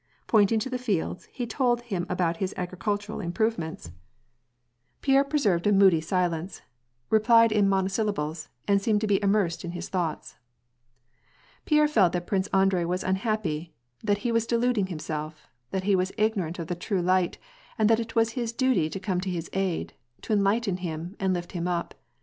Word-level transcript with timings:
Pointing 0.25 0.57
to 0.61 0.69
the 0.71 0.79
fields, 0.79 1.27
he 1.31 1.45
told 1.45 1.81
him 1.81 2.07
about 2.09 2.37
his 2.37 2.55
agricultural 2.57 3.19
im 3.19 3.31
provements. 3.31 3.91
116 3.91 3.93
wah 3.93 3.93
and 3.93 4.95
pbacb. 4.95 5.01
Pierre 5.01 5.23
preserved 5.23 5.67
a 5.67 5.71
moody 5.71 6.01
silence, 6.01 6.61
replied 7.11 7.51
in 7.51 7.69
monosyllables, 7.69 8.49
and 8.67 8.81
seemed 8.81 8.99
to 9.01 9.05
be 9.05 9.21
immersed 9.21 9.63
in 9.63 9.73
his 9.73 9.89
thoughts. 9.89 10.37
Pierre 11.65 11.87
felt 11.87 12.13
that 12.13 12.25
Prince 12.25 12.47
Andrei 12.47 12.83
was 12.83 13.03
unhappy, 13.03 13.75
that 14.03 14.17
he 14.25 14.31
was 14.31 14.47
de 14.47 14.57
luding 14.57 14.89
himself, 14.89 15.45
that 15.69 15.83
he 15.83 15.95
was 15.95 16.11
ignorant 16.17 16.57
of 16.57 16.65
the 16.65 16.73
true 16.73 17.03
light, 17.03 17.37
and 17.77 17.87
that 17.87 17.99
it 17.99 18.15
was 18.15 18.31
his 18.31 18.51
duty 18.51 18.89
to 18.89 18.99
come 18.99 19.21
to 19.21 19.29
his 19.29 19.51
aid, 19.53 19.93
to 20.23 20.33
enlighten 20.33 20.77
hiui, 20.77 21.13
and 21.19 21.31
lift 21.35 21.51
him 21.51 21.67
up. 21.67 21.93